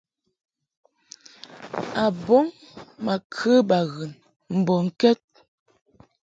[2.03, 2.45] Abɔŋ
[3.03, 4.11] ma kə baghɨn
[4.57, 5.21] mbɔŋkɛd.